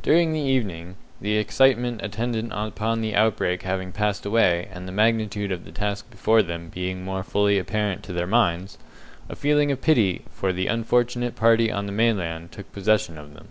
[0.00, 5.50] During the evening the excitement attendant upon the outbreak having passed away, and the magnitude
[5.50, 8.78] of the task before them being more fully apparent to their minds
[9.28, 13.48] a feeling of pity for the unfortunate party on the mainland took possession of them.